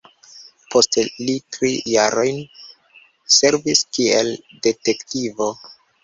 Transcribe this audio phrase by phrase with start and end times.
[0.75, 2.39] Poste li tri jarojn
[3.35, 4.31] servis kiel
[4.69, 5.51] detektivo.